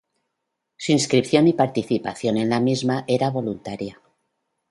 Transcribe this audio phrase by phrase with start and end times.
[0.77, 4.01] Su inscripción y participación en la misma era voluntaria.